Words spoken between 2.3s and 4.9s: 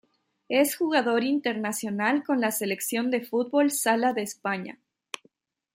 la Selección de fútbol sala de España.